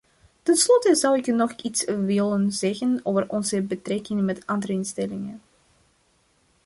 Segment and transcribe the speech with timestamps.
[0.43, 5.41] Tenslotte zou ik nog iets willen zeggen over onze betrekkingen met andere instellingen.